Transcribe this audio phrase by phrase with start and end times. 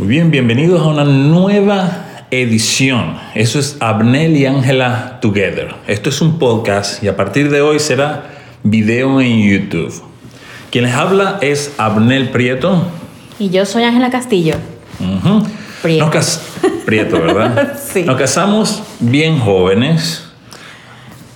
[0.00, 3.18] Muy bien, bienvenidos a una nueva edición.
[3.34, 5.74] Eso es Abnel y Ángela Together.
[5.88, 8.30] Esto es un podcast y a partir de hoy será
[8.62, 9.92] video en YouTube.
[10.70, 12.82] Quien les habla es Abnel Prieto.
[13.38, 14.54] Y yo soy Ángela Castillo.
[15.82, 16.04] Prieto.
[16.06, 16.46] Nos cas-
[16.86, 17.78] Prieto, ¿verdad?
[17.92, 18.02] Sí.
[18.02, 20.24] Nos casamos bien jóvenes.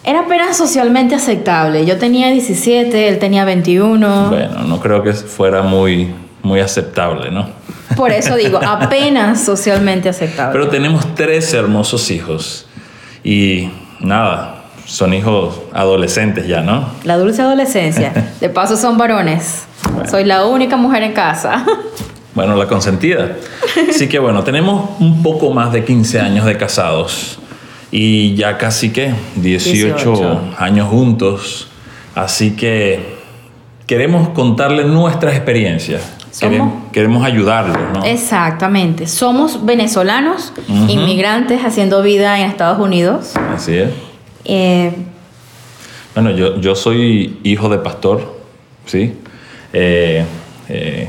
[0.05, 1.85] Era apenas socialmente aceptable.
[1.85, 4.31] Yo tenía 17, él tenía 21.
[4.31, 7.63] Bueno, no creo que fuera muy, muy aceptable, ¿no?
[7.97, 10.53] Por eso digo, apenas socialmente aceptable.
[10.53, 12.67] Pero tenemos tres hermosos hijos.
[13.23, 16.89] Y nada, son hijos adolescentes ya, ¿no?
[17.05, 18.13] La dulce adolescencia.
[18.41, 19.65] De paso son varones.
[19.93, 20.11] Bueno.
[20.11, 21.65] Soy la única mujer en casa.
[22.35, 23.37] Bueno, la consentida.
[23.89, 27.39] Así que bueno, tenemos un poco más de 15 años de casados
[27.93, 30.41] y ya casi que 18, 18.
[30.59, 31.69] años juntos.
[32.17, 33.15] Así que
[33.87, 36.14] queremos contarles nuestras experiencias.
[36.35, 38.05] Somos- Queremos, ayudarlos, ¿no?
[38.05, 39.07] Exactamente.
[39.07, 40.53] Somos venezolanos,
[40.89, 43.33] inmigrantes haciendo vida en Estados Unidos.
[43.55, 43.91] Así es.
[44.45, 44.93] Eh,
[46.15, 48.37] Bueno, yo, yo soy hijo de pastor,
[48.87, 49.15] ¿sí?
[49.73, 50.25] Eh,
[50.69, 51.09] eh,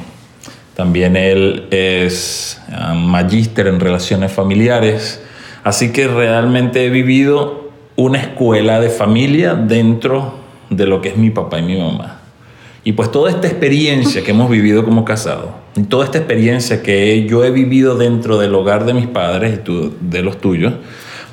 [0.76, 5.22] también él es ah, magíster en relaciones familiares,
[5.64, 10.36] así que realmente he vivido una escuela de familia dentro
[10.70, 12.15] de lo que es mi papá y mi mamá.
[12.88, 17.26] Y pues toda esta experiencia que hemos vivido como casados, y toda esta experiencia que
[17.26, 20.76] yo he vivido dentro del hogar de mis padres y tú, de los tuyos,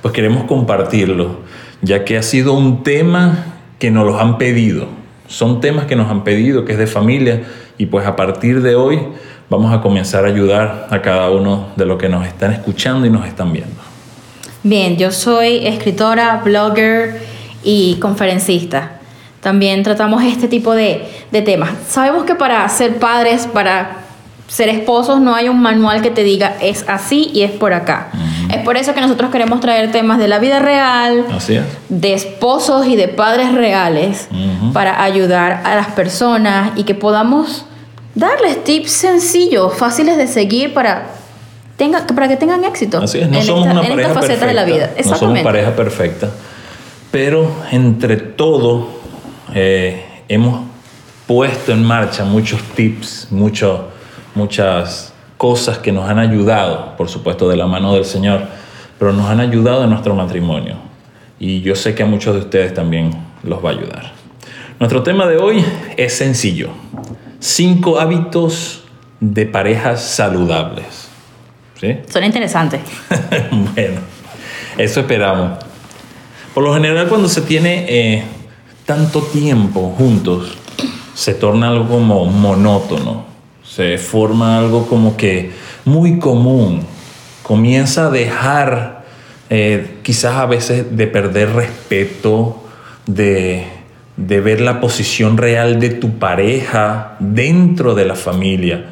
[0.01, 1.41] pues queremos compartirlo,
[1.83, 4.87] ya que ha sido un tema que nos los han pedido.
[5.29, 7.43] Son temas que nos han pedido, que es de familia,
[7.77, 9.01] y pues a partir de hoy
[9.51, 13.11] vamos a comenzar a ayudar a cada uno de los que nos están escuchando y
[13.11, 13.77] nos están viendo.
[14.63, 17.21] Bien, yo soy escritora, blogger
[17.63, 19.02] y conferencista.
[19.43, 21.71] También tratamos este tipo de, de temas.
[21.89, 23.99] Sabemos que para ser padres, para
[24.47, 28.09] ser esposos, no hay un manual que te diga es así y es por acá.
[28.51, 31.65] Es por eso que nosotros queremos traer temas de la vida real, Así es.
[31.89, 34.29] de esposos y de padres reales
[34.73, 37.65] para ayudar a las personas y que podamos
[38.15, 41.07] darles tips sencillos, fáciles de seguir para,
[41.79, 42.99] tenga, para que tengan éxito.
[43.03, 44.87] Así es, no en somos esta- una en pareja esta faceta de la vida.
[44.89, 46.31] perfecta, no somos pareja perfecta,
[47.11, 49.02] pero entre todo
[49.55, 50.63] eh, hemos
[51.27, 53.89] puesto en marcha muchos tips, mucho-
[54.35, 58.43] muchas cosas que nos han ayudado, por supuesto de la mano del Señor,
[58.99, 60.77] pero nos han ayudado en nuestro matrimonio.
[61.39, 63.11] Y yo sé que a muchos de ustedes también
[63.43, 64.13] los va a ayudar.
[64.79, 65.65] Nuestro tema de hoy
[65.97, 66.71] es sencillo.
[67.41, 68.85] Cinco hábitos
[69.21, 71.09] de parejas saludables.
[71.81, 71.97] ¿Sí?
[72.09, 72.81] Suena interesante.
[73.75, 74.01] bueno,
[74.79, 75.59] eso esperamos.
[76.55, 78.25] Por lo general, cuando se tiene eh,
[78.87, 80.57] tanto tiempo juntos,
[81.15, 83.25] se torna algo como monótono.
[83.65, 85.53] Se forma algo como que
[85.85, 86.83] muy común.
[87.43, 89.05] Comienza a dejar,
[89.51, 92.63] eh, quizás a veces, de perder respeto,
[93.07, 93.67] de,
[94.17, 98.91] de ver la posición real de tu pareja dentro de la familia.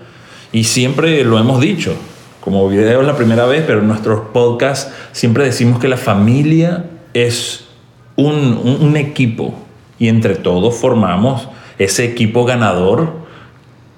[0.53, 1.95] Y siempre lo hemos dicho,
[2.41, 6.87] como video es la primera vez, pero en nuestros podcasts siempre decimos que la familia
[7.13, 7.67] es
[8.17, 9.55] un, equipo
[10.01, 13.13] y entre todos formamos ese equipo ganador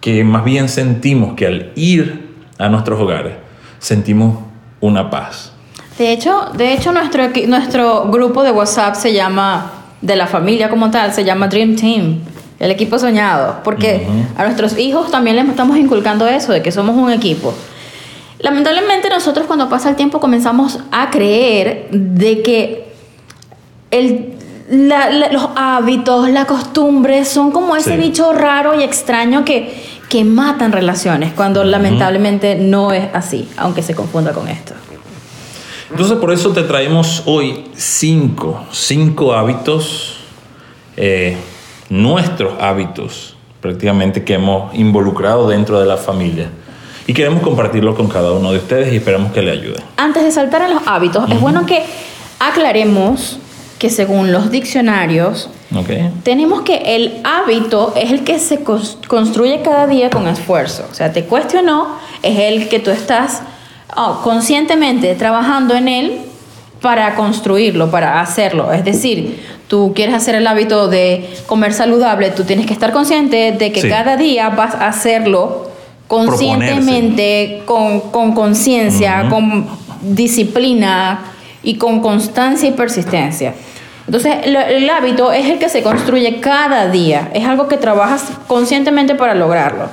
[0.02, 3.34] que más bien sentimos que al ir a nuestros hogares
[3.78, 4.38] sentimos
[4.80, 5.52] una paz.
[5.96, 10.90] De hecho, de hecho nuestro, nuestro grupo de WhatsApp se llama, de la familia como
[10.90, 12.18] tal, se llama Dream Team,
[12.58, 16.96] el equipo soñado, porque a nuestros hijos también les estamos inculcando eso, de que somos
[16.96, 17.54] un equipo.
[18.40, 22.92] Lamentablemente nosotros cuando pasa el tiempo comenzamos a creer de que
[23.92, 24.31] el,
[24.72, 27.96] la- la- los hábitos, las costumbres son como ese Sí.
[27.98, 33.94] bicho raro y extraño que, que matan relaciones, cuando lamentablemente no es así, aunque se
[33.94, 34.72] confunda con esto.
[35.90, 40.16] Entonces por eso te traemos hoy cinco, cinco hábitos,
[40.96, 41.36] eh,
[41.90, 46.48] nuestros hábitos prácticamente que hemos involucrado dentro de la familia.
[47.06, 49.76] Y queremos compartirlo con cada uno de ustedes y esperamos que le ayude.
[49.98, 51.84] Antes de saltar a los hábitos, es bueno que
[52.38, 53.38] aclaremos
[53.82, 55.50] que según los diccionarios,
[56.22, 60.86] tenemos que el hábito es el que se construye cada día con esfuerzo.
[60.88, 63.42] O sea, te cueste o no, es el que tú estás
[63.96, 66.20] oh, conscientemente trabajando en él
[66.80, 68.72] para construirlo, para hacerlo.
[68.72, 73.50] Es decir, tú quieres hacer el hábito de comer saludable, tú tienes que estar consciente
[73.50, 73.88] de que Sí.
[73.88, 75.72] cada día vas a hacerlo
[76.06, 79.66] conscientemente, con con conciencia, con
[80.02, 81.18] disciplina
[81.64, 83.54] y con constancia y persistencia.
[84.12, 88.30] Entonces, el, el hábito es el que se construye cada día, es algo que trabajas
[88.46, 89.88] conscientemente para lograrlo.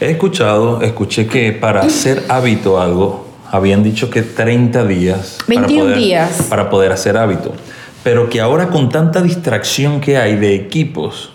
[0.00, 5.36] He escuchado, escuché que para hacer hábito algo, habían dicho que 30 días.
[5.48, 6.46] 21 para poder, días.
[6.48, 7.52] Para poder hacer hábito.
[8.02, 11.32] Pero que ahora con tanta distracción que hay de equipos,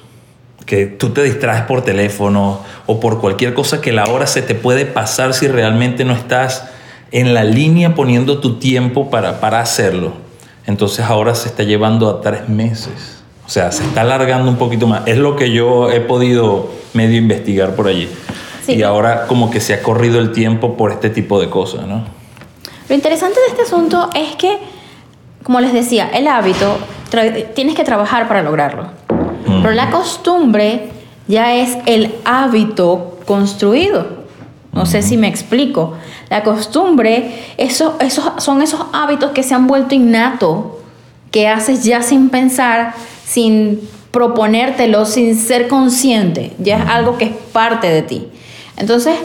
[0.65, 4.55] que tú te distraes por teléfono o por cualquier cosa que la hora se te
[4.55, 6.67] puede pasar si realmente no estás
[7.11, 10.32] en la línea poniendo tu tiempo para, para hacerlo.
[10.65, 13.21] Entonces ahora se está llevando a tres meses.
[13.45, 15.03] O sea, se está alargando un poquito más.
[15.05, 18.07] Es lo que yo he podido medio investigar por allí.
[18.65, 18.75] Sí.
[18.75, 22.05] Y ahora como que se ha corrido el tiempo por este tipo de cosas, ¿no?
[22.87, 24.57] Lo interesante de este asunto es que,
[25.43, 26.77] como les decía, el hábito
[27.53, 28.87] tienes que trabajar para lograrlo.
[29.45, 30.89] Pero la costumbre
[31.27, 34.22] ya es el hábito construido.
[34.73, 35.93] No sé si me explico.
[36.29, 40.65] La costumbre, eso, esos, son esos hábitos que se han vuelto innatos,
[41.31, 42.93] que haces ya sin pensar,
[43.25, 46.53] sin proponértelo, sin ser consciente.
[46.59, 48.27] Ya es algo que es parte de ti.
[48.77, 49.15] Entonces,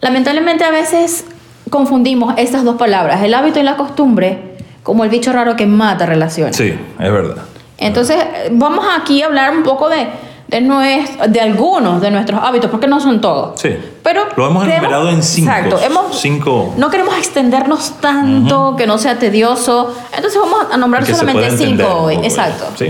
[0.00, 1.24] lamentablemente a veces
[1.70, 6.06] confundimos estas dos palabras, el hábito y la costumbre, como el bicho raro que mata
[6.06, 6.56] relaciones.
[6.56, 7.44] Sí, es verdad.
[7.76, 8.16] Entonces,
[8.52, 10.08] vamos aquí a hablar un poco de,
[10.48, 13.60] de, nues- de algunos de nuestros hábitos, porque no son todos.
[13.60, 13.70] Sí.
[14.02, 15.50] Pero Lo hemos enumerado en cinco.
[15.50, 15.78] Exacto.
[15.84, 16.74] Hemos, Cinco.
[16.76, 19.94] No queremos extendernos tanto, que no sea tedioso.
[20.14, 22.16] Entonces, vamos a nombrar solamente cinco hoy.
[22.22, 22.64] Exacto.
[22.78, 22.86] Sí.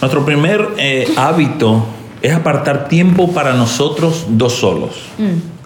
[0.00, 1.84] Nuestro primer eh, hábito
[2.22, 4.96] es apartar tiempo para nosotros dos solos,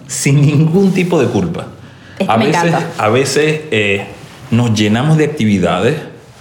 [0.07, 1.61] sin ningún tipo de culpa.
[1.63, 2.21] Mm.
[2.21, 4.07] Este a me veces, a veces eh,
[4.51, 5.95] nos llenamos de actividades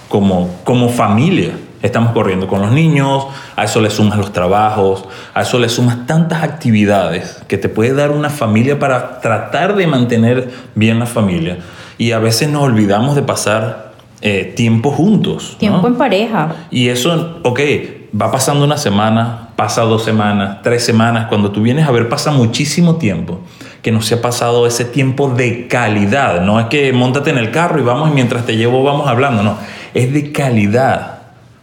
[0.09, 1.53] como, como familia.
[1.82, 6.06] Estamos corriendo con los niños, a eso le sumas los trabajos, a eso le sumas
[6.06, 11.58] tantas actividades que te puede dar una familia para tratar de mantener bien la familia.
[11.96, 15.50] Y a veces nos olvidamos de pasar eh, tiempo juntos.
[15.52, 15.58] ¿no?
[15.58, 16.52] Tiempo en pareja.
[16.70, 17.60] Y eso, ok,
[18.20, 21.26] va pasando una semana, pasa dos semanas, tres semanas.
[21.28, 23.40] Cuando tú vienes a ver, pasa muchísimo tiempo
[23.82, 26.40] que no se ha pasado ese tiempo de calidad.
[26.42, 29.42] No es que montate en el carro y vamos y mientras te llevo vamos hablando.
[29.42, 29.56] No,
[29.94, 31.18] es de calidad.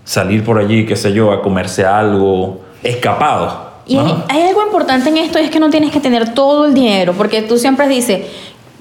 [0.05, 3.65] Salir por allí, qué sé yo, a comerse algo, escapado.
[3.85, 6.73] Y hay, hay algo importante en esto, es que no tienes que tener todo el
[6.73, 8.21] dinero, porque tú siempre dices,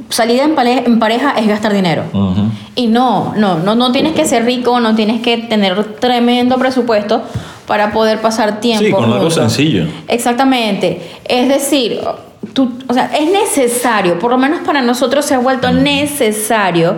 [0.08, 2.04] salida en, pareja es gastar dinero.
[2.74, 7.22] Y no, no, no, no tienes que ser rico, no tienes que tener tremendo presupuesto
[7.66, 8.84] para poder pasar tiempo.
[8.84, 9.86] Sí, con algo sencillo.
[10.08, 11.00] Exactamente.
[11.24, 12.00] Es decir,
[12.52, 16.96] tú, o sea, es necesario, por lo menos para nosotros se ha vuelto necesario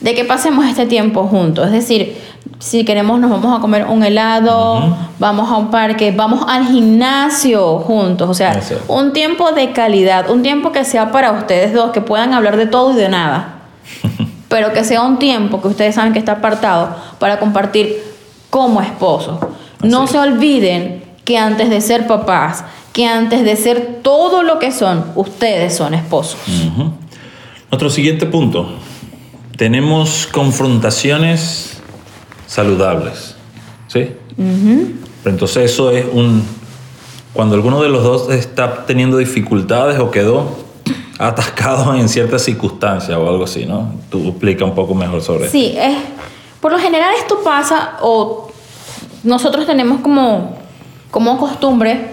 [0.00, 1.66] de que pasemos este tiempo juntos.
[1.66, 2.16] Es decir,
[2.58, 7.78] si queremos nos vamos a comer un helado, vamos a un parque, vamos al gimnasio
[7.78, 8.28] juntos.
[8.28, 12.32] O sea, un tiempo de calidad, un tiempo que sea para ustedes dos, que puedan
[12.32, 13.56] hablar de todo y de nada.
[14.48, 18.02] Pero que sea un tiempo que ustedes saben que está apartado para compartir
[18.50, 19.38] como esposos.
[19.82, 24.70] No se olviden que antes de ser papás, que antes de ser todo lo que
[24.70, 26.38] son, ustedes son esposos.
[27.70, 28.68] Nuestro siguiente punto.
[29.56, 31.73] Tenemos confrontaciones
[32.54, 33.34] saludables.
[33.88, 34.10] ¿Sí?
[34.36, 36.46] Pero entonces eso es un...
[37.32, 40.56] Cuando alguno de los dos está teniendo dificultades o quedó
[41.18, 43.92] atascado en ciertas circunstancias o algo así, ¿no?
[44.08, 45.58] Tú explica un poco mejor sobre esto.
[45.58, 45.96] Sí, es,
[46.60, 48.52] por lo general esto pasa o
[49.24, 50.56] nosotros tenemos como,
[51.10, 52.08] como costumbre,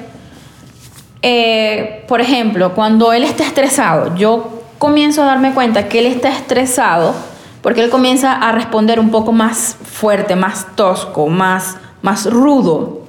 [1.22, 6.30] eh, por ejemplo, cuando él está estresado, yo comienzo a darme cuenta que él está
[6.30, 7.14] estresado
[7.62, 13.02] porque él comienza a responder un poco más fuerte, más tosco, más, más rudo,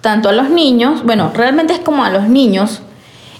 [0.00, 2.82] tanto a los niños, bueno, realmente es como a los niños,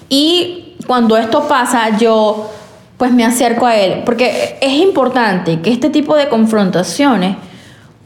[0.08, 2.50] y cuando esto pasa, yo
[2.96, 7.36] pues me acerco a él, porque es importante que este tipo de confrontaciones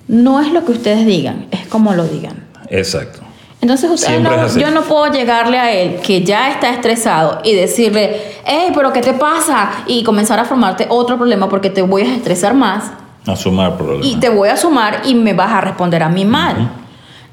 [0.09, 2.49] no es lo que ustedes digan, es como lo digan.
[2.69, 3.21] Exacto.
[3.62, 8.17] Entonces Siempre no- yo no puedo llegarle a él que ya está estresado y decirle,
[8.47, 9.71] hey, pero ¿qué te pasa?
[9.87, 12.85] Y comenzar a formarte otro problema porque te voy a estresar más
[13.26, 14.07] A sumar problemas.
[14.07, 16.71] y te voy a sumar y me vas a responder a mí mal.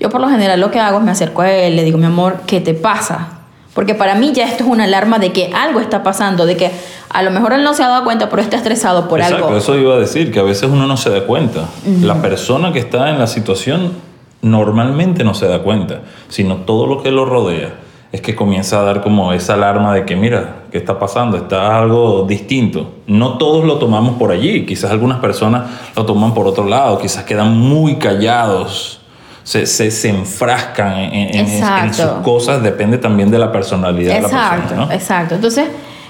[0.01, 2.05] Yo por lo general lo que hago es me acerco a él, le digo, mi
[2.05, 3.29] amor, ¿qué te pasa?
[3.73, 6.71] Porque para mí ya esto es una alarma de que algo está pasando, de que
[7.09, 9.57] a lo mejor él no se ha dado cuenta, pero está estresado por Exacto, algo.
[9.57, 11.65] eso iba a decir, que a veces uno no se da cuenta.
[12.01, 13.93] La persona que está en la situación
[14.41, 17.73] normalmente no se da cuenta, sino todo lo que lo rodea
[18.11, 21.35] es que comienza a dar como esa alarma de que mira, ¿qué está pasando?
[21.35, 22.93] Está algo distinto.
[23.05, 25.63] No todos lo tomamos por allí, quizás algunas personas
[25.95, 29.01] lo toman por otro lado, quizás quedan muy callados.
[29.43, 31.93] Se, se, se enfrascan en, en- en- en Exacto.
[32.03, 34.85] sus cosas, depende también de la personalidad de la Exacto, persona.
[34.85, 34.91] ¿no?
[34.91, 35.35] exacto.
[35.35, 35.67] Entonces,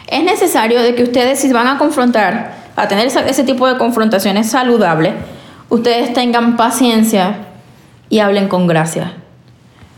[0.08, 3.78] es necesario de que ustedes, si van a confrontar, a tener esa- ese tipo de
[3.78, 5.14] confrontaciones saludables,
[5.70, 7.47] ustedes tengan paciencia
[8.10, 9.14] y hablen con gracia.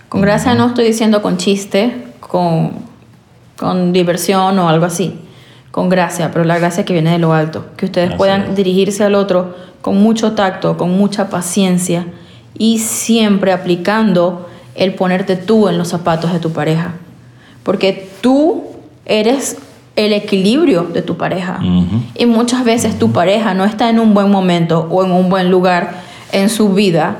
[0.09, 2.71] Con gracia no estoy diciendo con chiste, con,
[3.57, 5.19] con diversión o algo así,
[5.71, 8.55] con gracia, pero la gracia que viene de lo alto, que ustedes Así puedan es.
[8.55, 12.05] dirigirse al otro con mucho tacto, con mucha paciencia
[12.57, 16.93] y siempre aplicando el ponerte tú en los zapatos de tu pareja,
[17.63, 18.63] porque tú
[19.05, 19.57] eres
[19.95, 21.59] el equilibrio de tu pareja.
[22.15, 25.51] Y muchas veces tu pareja no está en un buen momento o en un buen
[25.51, 26.01] lugar
[26.31, 27.17] en su vida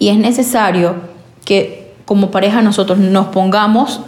[0.00, 0.96] y es necesario
[1.44, 4.00] que como pareja nosotros nos pongamos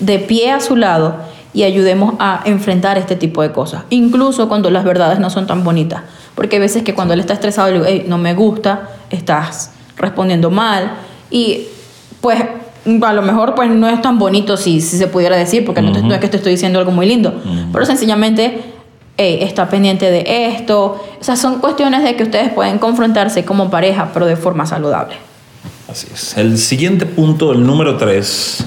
[0.00, 1.16] de pie a su lado
[1.54, 5.64] y ayudemos a enfrentar este tipo de cosas, incluso cuando las verdades no son tan
[5.64, 6.02] bonitas,
[6.34, 9.70] porque hay veces que cuando él está estresado le digo, "Ey, no me gusta, estás
[9.96, 10.90] respondiendo mal
[11.30, 11.68] y
[12.20, 12.42] pues
[13.02, 15.92] a lo mejor pues no es tan bonito si, si se pudiera decir, porque no,
[15.92, 17.32] te- no es que te estoy diciendo algo muy lindo,
[17.72, 18.60] pero sencillamente
[19.16, 21.02] "Ey, está pendiente de esto.
[21.18, 25.14] O sea, son cuestiones de que ustedes pueden confrontarse como pareja, pero de forma saludable.
[26.36, 28.64] El siguiente punto, el número tres,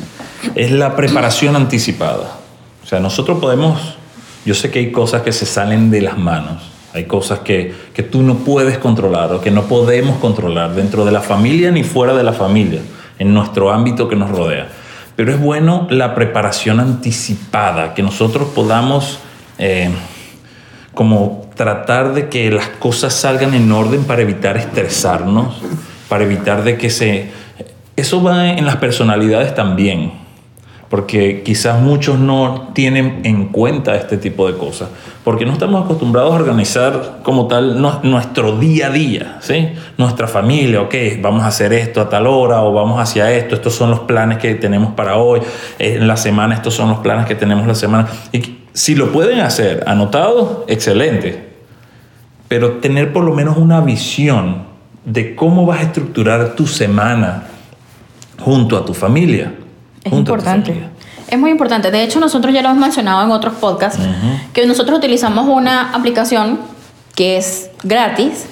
[0.56, 2.38] es la preparación anticipada.
[2.84, 3.98] O sea, nosotros podemos,
[4.46, 8.04] yo sé que hay cosas que se salen de las manos, hay cosas que, que
[8.04, 12.16] tú no puedes controlar o que no podemos controlar dentro de la familia ni fuera
[12.16, 12.82] de la familia,
[13.20, 14.70] en nuestro ámbito que nos rodea.
[15.16, 19.20] Pero es bueno la preparación anticipada, que nosotros podamos...
[19.58, 19.92] eh,
[20.92, 25.56] como tratar de que las cosas salgan en orden para evitar estresarnos,
[26.10, 27.30] para evitar de que se...
[27.96, 30.14] Eso va en las personalidades también,
[30.90, 34.90] porque quizás muchos no tienen en cuenta este tipo de cosas,
[35.24, 39.70] porque no estamos acostumbrados a organizar como tal nuestro día a día, ¿sí?
[39.98, 43.76] Nuestra familia, ok, vamos a hacer esto a tal hora o vamos hacia esto, estos
[43.76, 45.42] son los planes que tenemos para hoy,
[45.78, 48.08] en la semana estos son los planes que tenemos la semana.
[48.32, 51.50] Y si lo pueden hacer anotado, excelente,
[52.48, 54.69] pero tener por lo menos una visión
[55.12, 57.44] de cómo vas a estructurar tu semana
[58.40, 59.54] junto a tu familia.
[60.04, 60.74] Es importante.
[61.30, 61.92] Es muy importante.
[61.92, 64.00] De hecho, nosotros ya lo hemos mencionado en otros podcasts,
[64.54, 66.60] que nosotros utilizamos una aplicación
[67.16, 68.48] que es gratis,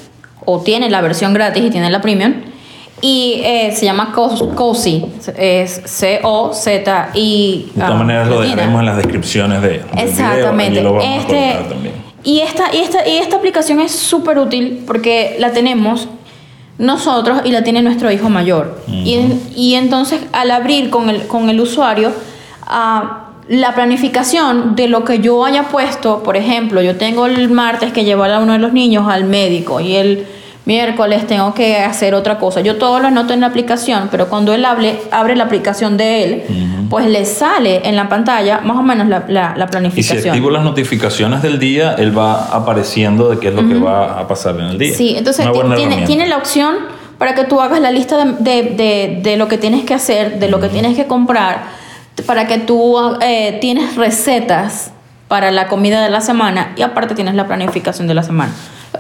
[0.46, 2.34] o tiene la versión gratis y tiene la premium,
[3.02, 5.06] y eh, se llama Cos- Cozy.
[5.38, 7.72] Es C-O-Z-I.
[7.74, 10.80] De todas maneras lo dejaremos en las descripciones de, Exactamente.
[10.82, 11.94] video y lo vamos Este, a colocar también.
[12.24, 16.08] y, esta, y, esta, y esta aplicación es súper útil porque la tenemos
[16.78, 18.80] nosotros y la tiene nuestro hijo mayor.
[18.88, 22.12] y, en- y entonces al abrir con el, con el usuario
[22.64, 27.94] ah, la planificación de lo que yo haya puesto, por ejemplo, yo tengo el martes
[27.94, 30.26] que llevar a uno de los niños al médico y el
[30.68, 32.62] miércoles tengo que hacer otra cosa.
[32.62, 36.24] Yo todo lo anoto en la aplicación, pero cuando él hable, abre la aplicación de
[36.24, 36.44] él,
[36.90, 40.28] pues le sale en la pantalla más o menos la, la- la Y si planificación.
[40.30, 44.28] activo las notificaciones del día, él va apareciendo de qué es lo que va a
[44.28, 44.94] pasar en el día.
[44.96, 46.76] Sí, entonces buena tiene, tiene la opción
[47.18, 50.38] para que tú hagas la lista de, de- de- de lo que tienes que hacer,
[50.40, 51.64] de lo que tienes que comprar,
[52.26, 54.92] para que tú eh, tienes recetas
[55.28, 58.52] para la comida de la semana y aparte tienes la planificación de la semana,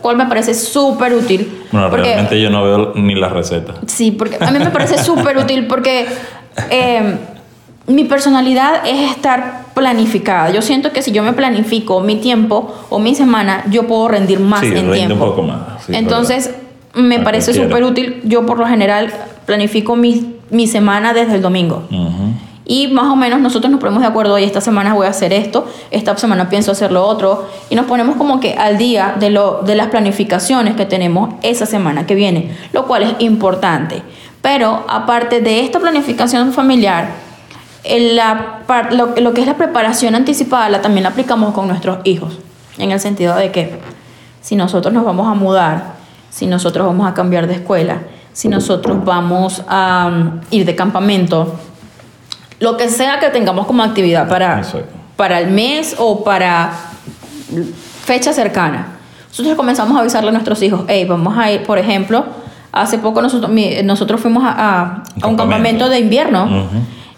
[0.02, 1.64] cual me parece súper útil.
[1.72, 3.78] Bueno, porque- realmente yo no veo ni las recetas.
[3.88, 6.06] Sí, porque a mí me parece súper útil porque
[6.70, 7.18] eh,
[7.88, 10.50] mi personalidad es estar planificada.
[10.52, 14.40] Yo siento que si yo me planifico mi tiempo o mi semana, yo puedo rendir
[14.40, 15.14] más Sí, en tiempo.
[15.14, 16.52] un poco más, sí, Entonces,
[16.96, 18.22] me parece súper útil.
[18.24, 19.14] Yo por lo general
[19.46, 21.84] planifico mi, mi semana desde el domingo.
[21.92, 22.27] Ujú.
[22.70, 25.32] Y más o menos nosotros nos ponemos de acuerdo, hoy esta semana voy a hacer
[25.32, 29.30] esto, esta semana pienso hacer lo otro, y nos ponemos como que al día de,
[29.30, 34.04] lo, de las planificaciones que tenemos esa semana que viene, lo cual es importante.
[34.42, 37.12] Pero aparte de esta planificación familiar,
[37.86, 38.60] la,
[38.92, 42.38] lo, lo que es la preparación anticipada la, también la aplicamos con nuestros hijos,
[42.78, 43.80] en el sentido de que
[44.42, 45.96] si nosotros nos vamos a mudar,
[46.30, 48.02] si nosotros vamos a cambiar de escuela,
[48.34, 51.56] si nosotros vamos a um, ir de campamento,
[52.60, 54.94] lo que sea que tengamos como actividad para, Exacto.
[55.16, 56.72] para el mes o para
[58.04, 58.88] fecha cercana.
[59.30, 62.26] Nosotros comenzamos a avisarle a nuestros hijos, hey, vamos a ir, por ejemplo,
[62.72, 63.52] hace poco nosotros,
[63.84, 65.90] nosotros fuimos a, a- a un campamento.
[65.90, 66.68] de invierno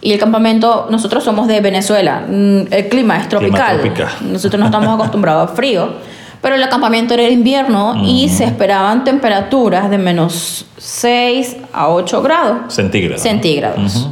[0.01, 3.81] y el campamento, nosotros somos de Venezuela, mm, el clima es tropical,
[4.22, 5.93] nosotros no estamos acostumbrados a frío,
[6.41, 12.74] pero el campamento era invierno y se esperaban temperaturas de menos 6 a 8 grados
[12.74, 13.22] Centígrados.
[13.22, 14.10] centígrados.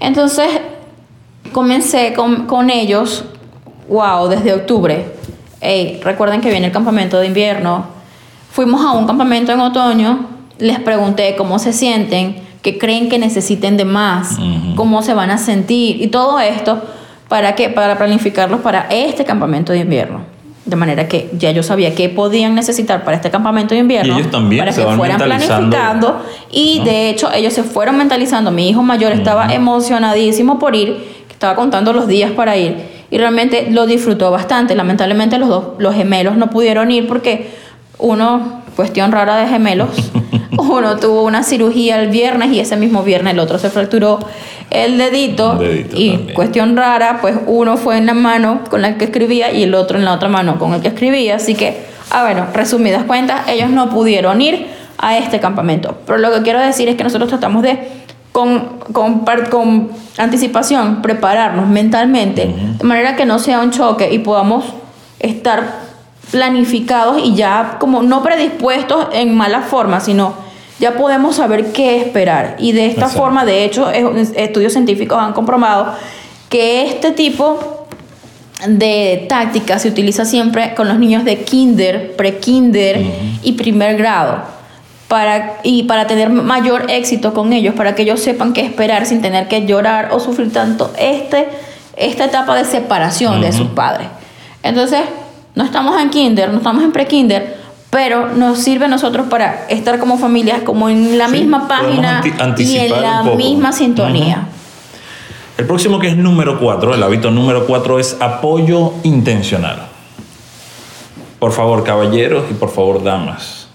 [0.00, 0.48] Entonces
[1.58, 3.24] comencé con, con ellos,
[3.88, 5.06] wow, desde octubre.
[5.60, 7.84] Ey, recuerden que viene el campamento de invierno.
[8.52, 10.20] Fuimos a un campamento en otoño,
[10.60, 14.76] les pregunté cómo se sienten, qué creen que necesiten de más, Ujú.
[14.76, 16.80] cómo se van a sentir y todo esto
[17.28, 17.70] para qué?
[17.70, 20.20] Para planificarlos para este campamento de invierno.
[20.64, 24.14] De manera que ya yo sabía qué podían necesitar para este campamento de invierno.
[24.14, 26.22] Y ellos también para se que van fueran planificando
[26.52, 26.84] y ¿no?
[26.84, 28.52] de hecho ellos se fueron mentalizando.
[28.52, 32.98] Mi hijo mayor estaba emocionadísimo por ir, que estaba contando los días para ir.
[33.12, 34.74] y realmente lo disfrutó bastante.
[34.74, 37.48] Lamentablemente los dos, los gemelos no pudieron ir porque
[37.98, 39.90] uno, cuestión rara de gemelos,
[40.58, 44.18] uno tuvo una cirugía el viernes y ese mismo viernes el otro se fracturó
[44.70, 46.34] el dedito, dedito y también.
[46.34, 49.96] cuestión rara, pues uno fue en la mano con la que escribía y el otro
[49.96, 53.70] en la otra mano con el que escribía, así que, ah bueno, resumidas cuentas, ellos
[53.70, 54.66] no pudieron ir
[54.98, 55.98] a este campamento.
[56.04, 57.78] Pero lo que quiero decir es que nosotros tratamos de
[58.38, 64.64] con, con, anticipación prepararnos mentalmente de manera que no sea un choque y podamos
[65.18, 65.80] estar
[66.30, 70.34] planificados y ya como no predispuestos en mala forma, sino
[70.78, 72.54] ya podemos saber qué esperar.
[72.60, 73.18] Y de esta Exacto.
[73.18, 75.94] forma, de hecho, es- estudios científicos han comprobado
[76.48, 77.86] que este tipo
[78.68, 83.04] de táctica se utiliza siempre con los niños de kinder, pre-kinder
[83.42, 84.57] y primer grado.
[85.08, 89.22] Para, y para tener mayor éxito con ellos, para que ellos sepan qué esperar sin
[89.22, 91.48] tener que llorar o sufrir tanto este,
[91.96, 94.06] esta etapa de separación de sus padres.
[94.62, 95.00] Entonces,
[95.54, 97.56] no estamos en kinder, no estamos en pre-kinder,
[97.88, 102.20] pero nos sirve a nosotros para estar como familias, como en la Sí, misma página
[102.38, 104.46] anti- y en la misma sintonía.
[105.56, 109.86] El próximo que es número 4, el hábito número 4 es apoyo intencional.
[111.38, 113.67] Por favor, caballeros y por favor, damas,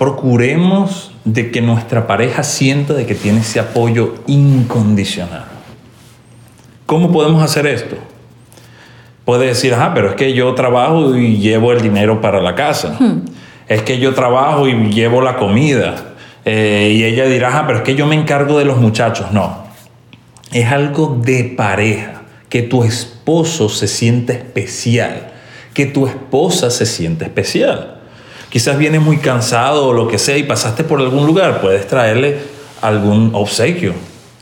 [0.00, 5.44] procuremos de que nuestra pareja sienta de que tiene ese apoyo incondicional.
[6.86, 7.96] ¿Cómo podemos hacer esto?
[9.26, 12.98] Puede decir, ah, pero es que yo trabajo y llevo el dinero para la casa.
[13.68, 16.14] Es que yo trabajo y llevo la comida.
[16.46, 19.32] Eh, y ella dirá, ah, pero es que yo me encargo de los muchachos.
[19.32, 19.64] No,
[20.50, 25.30] es algo de pareja, que tu esposo se siente especial,
[25.74, 27.99] que tu esposa se siente especial.
[28.50, 32.38] Quizás vienes muy cansado o lo que sea y pasaste por algún lugar, puedes traerle
[32.82, 33.94] algún obsequio,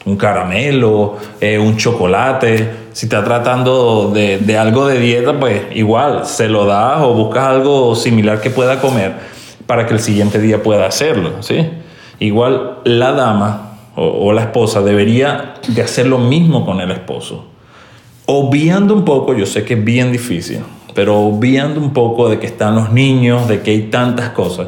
[0.07, 2.89] un caramelo, eh, un chocolate.
[2.93, 7.45] Si está tratando de, de algo de dieta, pues igual se lo das o buscas
[7.49, 9.13] algo similar que pueda comer
[9.67, 11.69] para que el siguiente día pueda hacerlo, ¿sí?
[12.19, 17.45] Igual la dama o, o la esposa debería de hacer lo mismo con el esposo.
[18.25, 20.61] Obviando un poco, yo sé que es bien difícil,
[20.99, 24.67] pero obviando un poco de que están los niños, de que hay tantas cosas,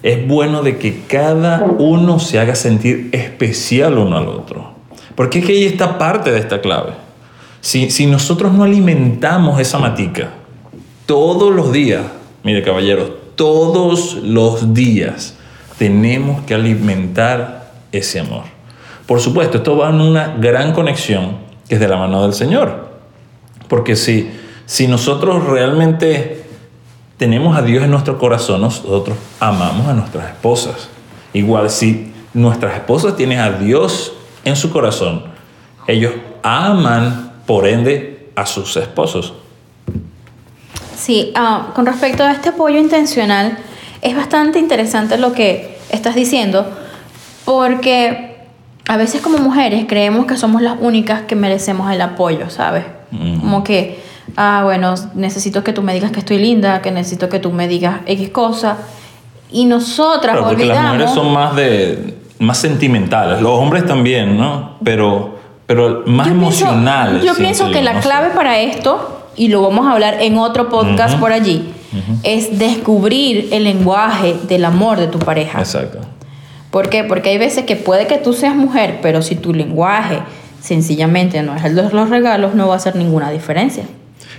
[0.00, 4.74] es bueno de que cada uno se haga sentir especial uno al otro.
[5.16, 6.92] Porque es que ahí está parte de esta clave.
[7.62, 10.34] Si, si nosotros no alimentamos esa matica
[11.04, 12.04] todos los días,
[12.44, 15.34] mire caballeros, todos los días
[15.78, 18.44] tenemos que alimentar ese amor.
[19.04, 22.86] Por supuesto, esto va en una gran conexión que es de la mano del Señor.
[23.66, 24.30] Porque si,
[24.66, 26.44] si nosotros realmente
[27.16, 30.88] tenemos a Dios en nuestro corazón, nosotros amamos a nuestras esposas.
[31.32, 34.12] Igual si nuestras esposas tienen a Dios
[34.44, 35.24] en su corazón,
[35.86, 39.32] ellos aman, por ende, a sus esposos.
[40.96, 43.58] Sí, ah, con respecto a este apoyo intencional,
[44.02, 46.66] es bastante interesante lo que estás diciendo,
[47.44, 48.36] porque
[48.88, 52.84] a veces como mujeres creemos que somos las únicas que merecemos el apoyo, ¿sabes?
[53.10, 54.02] Como que,
[54.36, 57.68] ah, bueno, necesito que tú me digas que estoy linda, que necesito que tú me
[57.68, 58.78] digas X cosa,
[59.50, 61.14] y nosotras Claro, porque las mujeres olvidamos...
[61.14, 64.76] son más de más sentimentales, los hombres también, ¿no?
[64.84, 65.36] Pero,
[65.66, 67.24] pero más Yo pienso- emocionales.
[67.24, 68.08] Yo pienso que yo, la no sé.
[68.08, 71.72] clave para esto, y lo vamos a hablar en otro podcast por allí,
[72.24, 75.60] es descubrir el lenguaje del amor de tu pareja.
[75.60, 76.00] Exacto.
[76.70, 77.04] ¿Por qué?
[77.04, 80.18] Porque hay veces que puede que tú seas mujer, pero si tu lenguaje
[80.60, 83.84] sencillamente no es el de los regalos, no va a hacer ninguna diferencia.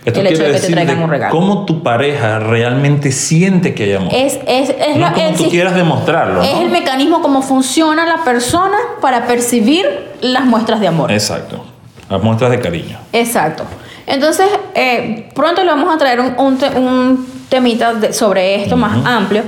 [0.07, 1.31] Esto el hecho de que te traigan un regalo.
[1.31, 4.13] cómo tu pareja realmente siente que hay amor.
[4.13, 6.41] Es, es, es, no como el tú quieras demostrarlo.
[6.41, 6.61] es ¿no?
[6.61, 9.85] el mecanismo como funciona la persona para percibir
[10.21, 11.11] las muestras de amor.
[11.11, 11.63] Exacto.
[12.09, 12.97] Las muestras de cariño.
[13.13, 13.63] Exacto.
[14.05, 18.77] Entonces, eh, pronto le vamos a traer un, un te- un temita de- sobre esto
[18.77, 19.43] más amplio,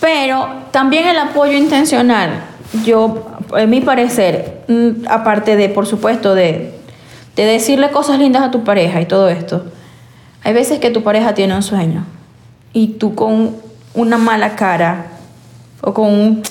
[0.00, 2.30] pero también el apoyo intencional.
[2.84, 6.74] Yo, en mi parecer, mm, aparte de, por supuesto, de,
[7.36, 9.64] de decirle cosas lindas a tu pareja y todo esto,
[10.46, 12.04] hay veces que tu pareja tiene un sueño
[12.72, 13.56] y tú con
[13.94, 15.06] una mala cara
[15.80, 16.42] o con un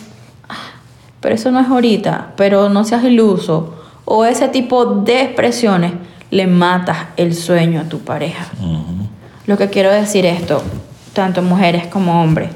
[0.49, 0.73] "Ah,
[1.21, 5.93] pero eso no es ahorita, pero no seas iluso, o ese tipo de expresiones,
[6.29, 8.47] le matas el sueño a tu pareja.
[9.47, 10.61] Lo que quiero decir esto,
[11.13, 12.49] tanto mujeres como hombres,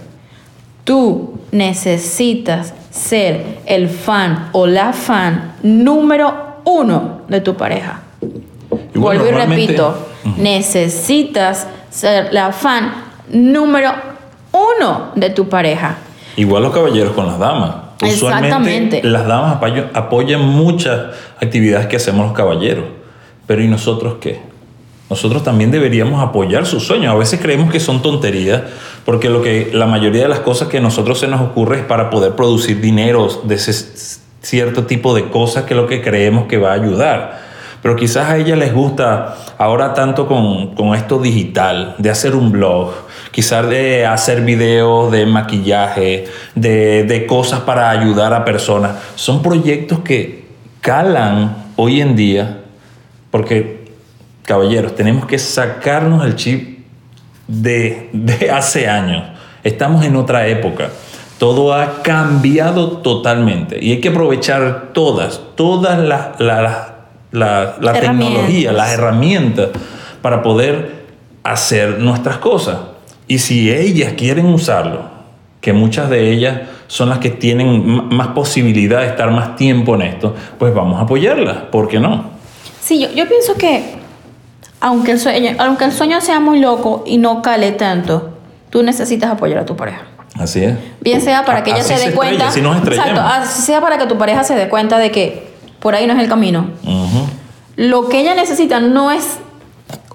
[0.84, 6.34] tú necesitas ser el fan o la fan número
[6.66, 8.02] uno de tu pareja.
[8.94, 12.94] Vuelvo y repito, necesitas ser la fan
[13.30, 13.92] número
[14.52, 15.98] uno de tu pareja.
[16.36, 17.76] Igual los caballeros con las damas.
[18.02, 19.04] Usualmente Exactamente.
[19.04, 19.58] las damas
[19.94, 22.86] apoyan muchas actividades que hacemos los caballeros.
[23.46, 24.40] Pero ¿y nosotros qué?
[25.10, 27.14] nosotros también deberíamos apoyar sus sueños.
[27.14, 28.62] A veces creemos que son tonterías,
[29.06, 31.86] porque lo que la mayoría de las cosas que a nosotros se nos ocurre es
[31.86, 36.46] para poder producir dinero de ese cierto tipo de cosas que es lo que creemos
[36.46, 37.49] que va a ayudar.
[37.82, 42.52] Pero quizás a ella les gusta ahora tanto con, con esto digital, de hacer un
[42.52, 42.92] blog,
[43.32, 48.98] quizás de hacer videos de maquillaje, de, de cosas para ayudar a personas.
[49.16, 50.46] Son proyectos que
[50.82, 52.62] calan hoy en día,
[53.32, 53.80] porque
[54.44, 56.80] caballeros, tenemos que sacarnos el chip
[57.48, 59.24] de, de hace años.
[59.64, 60.90] Estamos en otra época.
[61.38, 66.99] Todo ha cambiado totalmente y hay que aprovechar todas, todas las, la,
[67.32, 69.70] la, la tecnología, las herramientas
[70.22, 71.06] para poder
[71.44, 72.78] hacer nuestras cosas.
[73.28, 75.20] Y si ellas quieren usarlo,
[75.62, 80.02] que muchas de ellas son las que tienen más posibilidad de estar más tiempo en
[80.04, 82.32] esto, pues vamos a apoyarlas, ¿por qué no?
[82.82, 84.00] Sí, yo, yo pienso que
[84.82, 88.30] aunque el, sueño, aunque el sueño sea muy loco y no cale tanto,
[88.70, 90.04] tú necesitas apoyar a tu pareja.
[90.36, 90.76] Así es.
[91.02, 92.52] Bien sea para que ella se se dé estrella, cuenta.
[92.52, 95.49] si exacto, así sea para que tu pareja se dé cuenta de que
[95.80, 96.68] por ahí no es el camino.
[97.76, 99.38] Lo que ella necesita no es,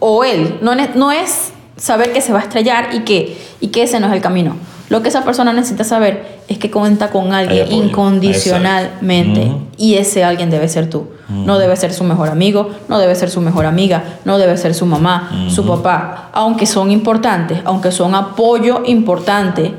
[0.01, 3.83] o él, no, no es saber que se va a estrellar y que, y que
[3.85, 4.57] ese no es el camino.
[4.91, 9.51] Lo que esa persona necesita saber es que cuenta con alguien incondicionalmente.
[9.79, 11.09] Y ese alguien debe ser tú.
[11.29, 14.75] No debe ser su mejor amigo, no debe ser su mejor amiga, no debe ser
[14.75, 16.29] su mamá, su papá.
[16.33, 19.75] Aunque son importantes, aunque son apoyo importante,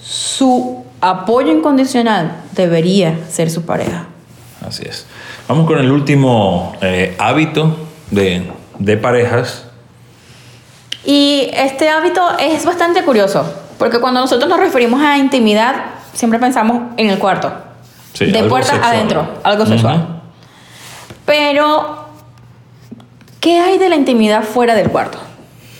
[0.00, 4.06] su apoyo incondicional debería ser su pareja.
[4.66, 5.06] Así es.
[5.48, 7.76] Vamos con el último eh, hábito
[8.10, 9.66] de, de parejas.
[11.04, 13.44] Y este hábito es bastante curioso,
[13.78, 15.74] porque cuando nosotros nos referimos a intimidad,
[16.14, 17.52] siempre pensamos en el cuarto.
[18.14, 18.94] Sí, de puerta sexual.
[18.94, 20.22] adentro, algo sexual.
[21.26, 22.06] Pero,
[23.40, 25.18] ¿qué hay de la intimidad fuera del cuarto?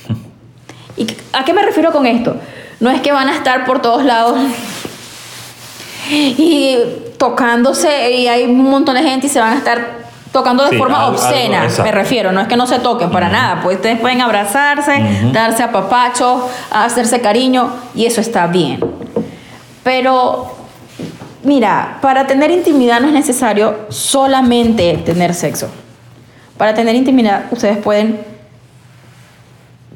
[0.97, 2.37] ¿Y a qué me refiero con esto?
[2.81, 4.39] No es que van a estar por todos lados
[6.11, 6.77] y
[7.19, 10.79] tocándose y hay un montón de gente y se van a estar tocando de Sí,
[10.79, 14.01] forma algo- obscena, me refiero, no es que no se toquen para nada, pues ustedes
[14.01, 18.81] pueden abrazarse, darse a papacho, hacerse cariño y eso está bien.
[19.85, 20.57] Pero
[21.45, 25.69] mira, para tener intimidad no es necesario solamente tener sexo.
[26.59, 28.21] Para tener intimidad ustedes pueden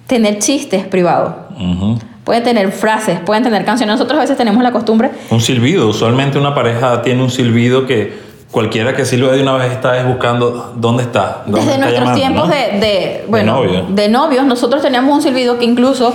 [0.06, 1.98] tener chistes privados, Ujú.
[2.28, 3.94] Pueden tener frases, pueden tener canciones.
[3.94, 5.88] Nosotros a veces tenemos la costumbre Un silbido.
[5.88, 8.18] Usualmente una pareja tiene un silbido que
[8.50, 11.44] cualquiera que silba de una vez está es buscando dónde está.
[11.46, 12.54] dónde Desde está nuestros llamando, tiempos ¿no?
[12.54, 13.86] de, de, bueno, novio.
[13.88, 16.14] de novios, nosotros teníamos un silbido que incluso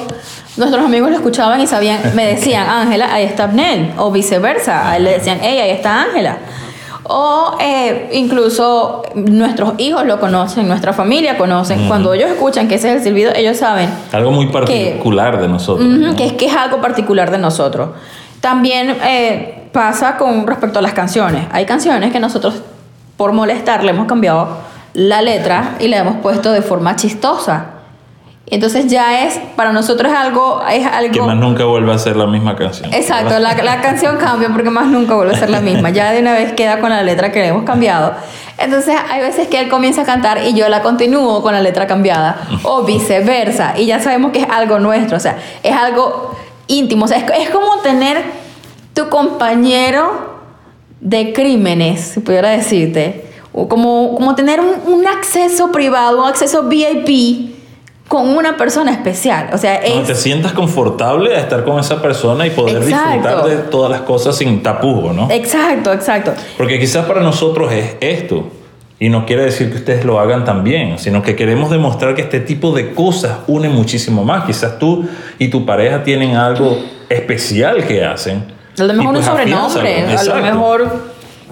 [0.56, 4.98] nuestros amigos lo escuchaban y sabían, me decían, Ángela, ahí está Abnel, o viceversa, a
[4.98, 6.38] él le decían, hey, ahí está Ángela.
[7.06, 11.88] O eh, incluso nuestros hijos lo conocen, nuestra familia conocen.
[11.88, 15.88] Cuando ellos escuchan que ese es el silbido, ellos saben Algo muy particular de nosotros.
[16.16, 17.90] Que, es, que es algo particular de nosotros.
[18.40, 21.46] También eh, pasa con respecto a las canciones.
[21.52, 22.62] Hay canciones que nosotros,
[23.18, 24.58] por molestar, le hemos cambiado
[24.94, 27.66] la letra y le hemos puesto de forma chistosa.
[28.48, 31.12] Entonces ya es, para nosotros es algo, es algo...
[31.12, 32.94] Que más nunca vuelve a ser la misma canción.
[32.94, 35.92] Exacto, la, la canción cambia porque más nunca vuelve a ser la misma.
[35.92, 38.14] Ya de una vez queda con la letra que le hemos cambiado.
[38.58, 41.88] Entonces hay veces que él comienza a cantar y yo la continúo con la letra
[41.88, 43.76] cambiada o viceversa.
[43.78, 46.36] Y ya sabemos que es algo nuestro, o sea, es algo
[46.68, 47.06] íntimo.
[47.06, 48.22] O sea, es, es como tener
[48.94, 50.34] tu compañero
[51.00, 53.26] de crímenes, si pudiera decirte.
[53.54, 57.63] O como, como tener un, un acceso privado, un acceso VIP
[58.08, 59.50] con una persona especial.
[59.54, 60.06] O sea, es...
[60.06, 63.14] te sientas confortable a estar con esa persona y poder Exacto.
[63.14, 65.30] disfrutar de todas las cosas sin tapujos, ¿no?
[65.32, 66.34] Exacto, exacto.
[66.58, 68.50] Porque quizás para nosotros es esto.
[69.00, 72.40] Y no quiere decir que ustedes lo hagan también, sino que queremos demostrar que este
[72.40, 74.46] tipo de cosas une muchísimo más.
[74.46, 75.06] Quizás tú
[75.40, 76.78] y tu pareja tienen algo
[77.10, 78.46] especial que hacen.
[78.80, 81.02] A lo mejor pues un sobrenombre, a lo mejor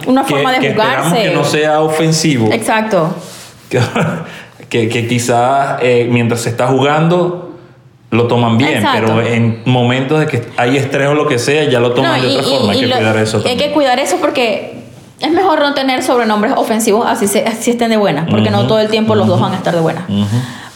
[0.07, 1.29] una que, forma de que esperamos jugarse.
[1.29, 2.49] que no sea ofensivo.
[2.51, 3.15] Exacto.
[4.71, 7.49] que, quizás eh, mientras se está jugando
[8.09, 9.13] lo toman bien, Exacto.
[9.15, 12.27] pero en momentos de que hay estrés o lo que sea, ya lo toman No,
[12.27, 12.73] de otra y- forma.
[12.73, 13.69] y hay que lo- cuidar eso Hay también.
[13.69, 14.81] que cuidar eso porque
[15.19, 18.79] es mejor no tener sobrenombres ofensivos así, se, así estén de buenas, porque no todo
[18.79, 20.09] el tiempo los dos van a estar de buenas.
[20.09, 20.25] Ujú.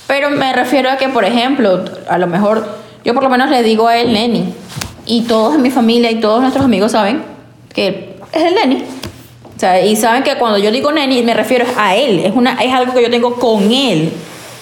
[0.08, 2.65] Pero me refiero a que, por ejemplo, a lo mejor
[3.03, 4.53] yo por lo menos le digo a él Neni.
[5.08, 7.21] Y todos en mi familia y todos nuestros amigos saben
[7.73, 8.84] que es el Neni.
[9.86, 12.20] Y saben que cuando yo digo Neni me refiero a él.
[12.20, 14.12] Es, una, es algo que yo tengo con él,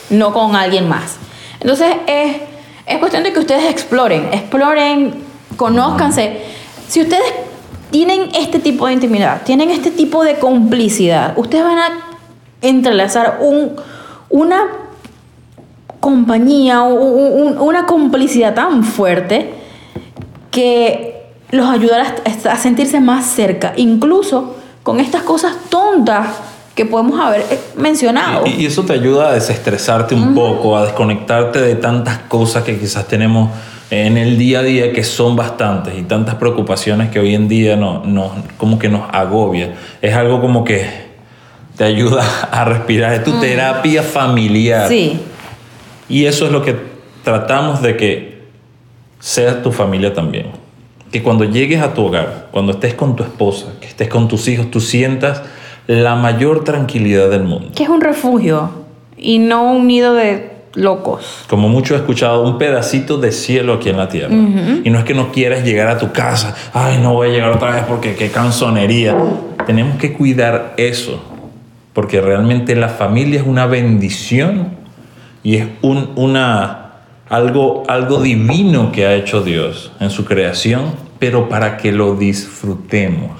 [0.09, 1.17] no con alguien más.
[1.59, 2.37] Entonces es,
[2.85, 5.13] es cuestión de que ustedes exploren, exploren,
[5.57, 6.41] conózcanse.
[6.87, 7.23] Si ustedes
[7.89, 11.89] tienen este tipo de intimidad, tienen este tipo de complicidad, ustedes van a
[12.61, 13.75] entrelazar un,
[14.29, 14.67] una
[15.99, 19.53] compañía, un- una complicidad tan fuerte
[20.51, 22.15] que los ayudará
[22.49, 26.27] a sentirse más cerca, incluso con estas cosas tontas
[26.75, 28.45] que podemos haber eh, mencionado.
[28.47, 32.77] Y, y eso te ayuda a desestresarte un poco, a desconectarte de tantas cosas que
[32.79, 33.49] quizás tenemos
[33.91, 37.75] en el día a día, que son bastantes, y tantas preocupaciones que hoy en día
[37.75, 39.75] no, no- como que nos agobia.
[40.01, 40.89] Es algo como que
[41.77, 44.87] te ayuda a respirar, es tu terapia familiar.
[44.89, 45.19] Sí,
[46.09, 46.75] Y eso es lo que
[47.23, 48.41] tratamos de que
[49.19, 50.47] sea tu familia también.
[51.13, 54.49] Que cuando llegues a tu hogar, cuando estés con tu esposa, que estés con tus
[54.49, 55.43] hijos, tú sientas
[55.87, 57.69] la mayor tranquilidad del mundo.
[57.73, 58.69] que es un refugio
[59.17, 61.45] y no un nido de locos.
[61.47, 64.33] Como mucho he escuchado, un pedacito de cielo aquí en la tierra.
[64.83, 67.51] Y no es que no quieras llegar a tu casa, ay, no voy a llegar
[67.51, 69.15] otra vez porque qué canzonería.
[69.65, 71.21] Tenemos que cuidar eso,
[71.93, 74.69] porque realmente la familia es una bendición
[75.43, 76.82] y es un, una,
[77.33, 83.31] algo, algo divino que ha hecho Dios en su creación, pero para que lo disfrutemos,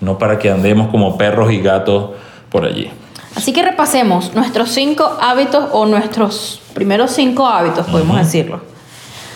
[0.00, 2.10] no para que andemos como perros y gatos
[2.50, 2.88] por allí.
[3.34, 8.60] Así que repasemos nuestros cinco hábitos o nuestros primeros cinco hábitos, podemos decirlo.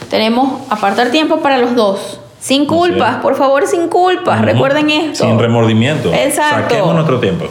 [0.08, 2.20] Tenemos apartar tiempo para los dos.
[2.38, 3.22] Sin culpas, es.
[3.22, 4.36] por favor, sin culpas.
[4.36, 4.46] Ujú.
[4.46, 5.24] Recuerden esto.
[5.24, 6.12] Sin remordimiento.
[6.12, 6.74] Exacto.
[6.74, 7.46] Saquemos nuestro tiempo.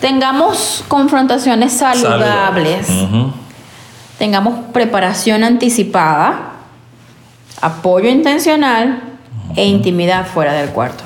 [0.00, 2.88] Tengamos confrontaciones saludables.
[2.88, 3.32] Ujú.
[4.20, 6.52] Tengamos preparación anticipada,
[7.62, 9.00] apoyo intencional
[9.56, 11.04] e intimidad fuera del cuarto.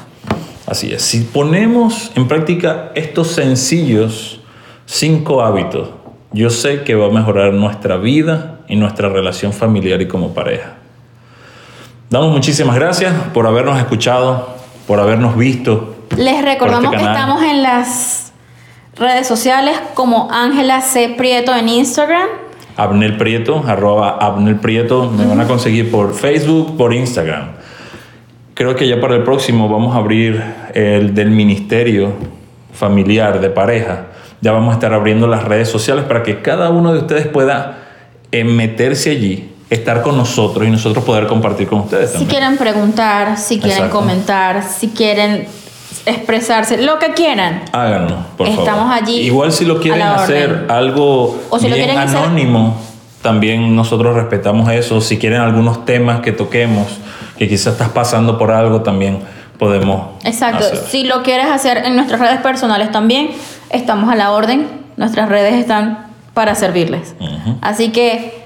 [0.67, 1.03] Así es.
[1.03, 4.41] Si ponemos en práctica estos sencillos
[4.85, 5.91] cinco hábitos,
[6.33, 10.73] yo sé que va a mejorar nuestra vida y nuestra relación familiar y como pareja.
[12.11, 14.57] Damos muchísimas gracias por habernos escuchado,
[14.89, 15.95] por habernos visto.
[16.17, 17.17] Les recordamos este que canal.
[17.17, 18.33] estamos en las
[18.97, 21.15] redes sociales como Ángela C.
[21.17, 22.44] Prieto en Instagram.
[22.77, 27.49] Abnel Prieto, arroba Abnel Prieto, me van a conseguir por Facebook, por Instagram.
[28.55, 30.43] Creo que ya para el próximo vamos a abrir
[30.75, 32.13] el del Ministerio
[32.73, 34.07] Familiar de Pareja.
[34.41, 37.79] Ya vamos a estar abriendo las redes sociales para que cada uno de ustedes pueda
[38.31, 42.31] eh, meterse allí, estar con nosotros y nosotros poder compartir con ustedes Si también.
[42.31, 43.97] quieren preguntar, si quieren Exacto.
[43.99, 45.47] comentar, si quieren
[46.07, 47.63] expresarse, lo que quieran.
[47.73, 48.63] Háganlo, por favor.
[48.69, 52.77] Estamos allí Igual si lo quieren hacer algo O si lo bien quieren hacer- anónimo,
[53.23, 55.01] también nosotros respetamos eso.
[55.01, 56.87] Si quieren algunos temas que toquemos,
[57.39, 59.21] que quizás estás pasando por algo, también
[59.59, 60.65] podemos Exacto.
[60.67, 60.79] hacer.
[60.89, 63.31] Si lo quieres hacer en nuestras redes personales también,
[63.71, 64.69] estamos a la orden.
[64.97, 67.15] Nuestras redes están para servirles.
[67.63, 68.45] Así que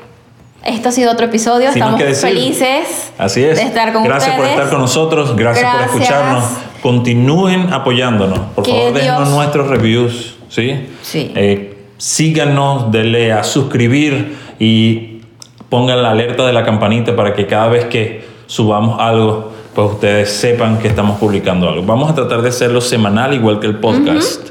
[0.64, 1.72] este ha sido otro episodio.
[1.72, 3.56] Sin estamos felices Así es.
[3.56, 4.36] de estar con gracias ustedes.
[4.36, 5.90] por estar con nosotros, gracias, Gracias.
[5.90, 6.44] por escucharnos.
[6.82, 8.38] Continúen apoyándonos.
[8.54, 10.36] Por Que favor, déjenos Dios- nuestros reviews.
[10.48, 10.88] ¿sí?
[11.02, 11.32] Sí.
[11.34, 15.20] Eh, síganos, denle a suscribir y
[15.68, 20.30] pongan la alerta de la campanita para que cada vez que subamos algo, pues ustedes
[20.32, 21.82] sepan que estamos publicando algo.
[21.84, 24.48] Vamos a tratar de hacerlo semanal, igual que el podcast.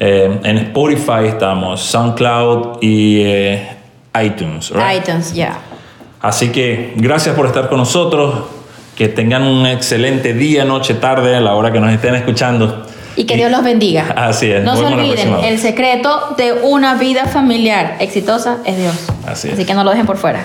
[0.00, 3.68] Eh, en Spotify estamos, SoundCloud y eh,
[4.22, 4.70] iTunes.
[4.70, 5.02] right?
[5.02, 5.58] iTunes, ya.
[6.20, 8.34] Así que gracias por estar con nosotros.
[8.98, 12.84] Que tengan un excelente día, noche, tarde, a la hora que nos estén escuchando.
[13.14, 14.12] Y que Dios los bendiga.
[14.16, 14.64] Así es.
[14.64, 18.96] No se olviden, el secreto de una vida familiar exitosa es Dios.
[19.24, 19.54] Así es.
[19.54, 20.44] Así que no lo dejen por fuera.